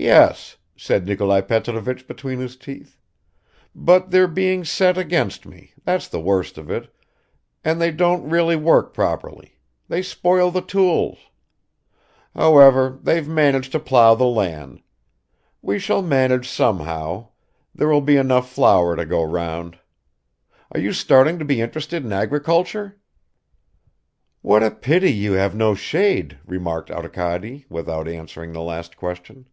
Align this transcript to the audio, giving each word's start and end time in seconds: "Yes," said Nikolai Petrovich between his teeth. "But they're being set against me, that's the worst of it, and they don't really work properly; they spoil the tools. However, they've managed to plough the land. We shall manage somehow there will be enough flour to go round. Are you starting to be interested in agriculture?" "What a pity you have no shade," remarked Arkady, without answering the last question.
"Yes," 0.00 0.58
said 0.76 1.06
Nikolai 1.08 1.40
Petrovich 1.40 2.06
between 2.06 2.38
his 2.38 2.56
teeth. 2.56 2.96
"But 3.74 4.12
they're 4.12 4.28
being 4.28 4.64
set 4.64 4.96
against 4.96 5.44
me, 5.44 5.72
that's 5.84 6.06
the 6.06 6.20
worst 6.20 6.56
of 6.56 6.70
it, 6.70 6.94
and 7.64 7.80
they 7.80 7.90
don't 7.90 8.30
really 8.30 8.54
work 8.54 8.94
properly; 8.94 9.58
they 9.88 10.02
spoil 10.02 10.52
the 10.52 10.60
tools. 10.60 11.18
However, 12.32 13.00
they've 13.02 13.26
managed 13.26 13.72
to 13.72 13.80
plough 13.80 14.14
the 14.14 14.22
land. 14.28 14.82
We 15.62 15.80
shall 15.80 16.02
manage 16.02 16.48
somehow 16.48 17.30
there 17.74 17.88
will 17.88 18.00
be 18.00 18.16
enough 18.16 18.48
flour 18.48 18.94
to 18.94 19.04
go 19.04 19.24
round. 19.24 19.80
Are 20.70 20.78
you 20.78 20.92
starting 20.92 21.40
to 21.40 21.44
be 21.44 21.60
interested 21.60 22.04
in 22.04 22.12
agriculture?" 22.12 23.00
"What 24.42 24.62
a 24.62 24.70
pity 24.70 25.12
you 25.12 25.32
have 25.32 25.56
no 25.56 25.74
shade," 25.74 26.38
remarked 26.46 26.88
Arkady, 26.88 27.66
without 27.68 28.06
answering 28.06 28.52
the 28.52 28.60
last 28.62 28.96
question. 28.96 29.48